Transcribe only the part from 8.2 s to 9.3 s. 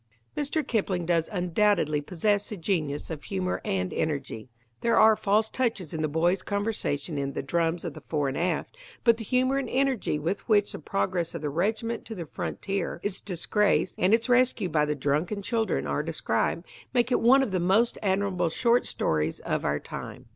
and Aft, but the